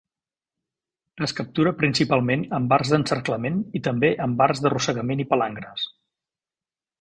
[1.27, 5.87] Es captura principalment amb arts d'encerclament i també amb arts d'arrossegament i palangres.